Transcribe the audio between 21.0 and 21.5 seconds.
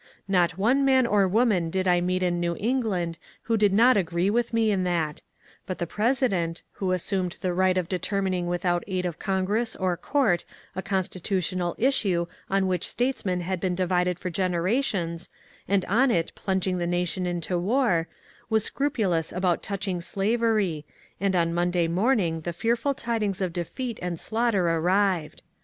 and